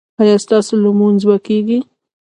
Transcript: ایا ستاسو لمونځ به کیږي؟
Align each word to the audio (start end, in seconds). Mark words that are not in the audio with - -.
ایا 0.21 0.35
ستاسو 0.45 0.73
لمونځ 0.83 1.21
به 1.27 1.35
کیږي؟ 1.47 1.79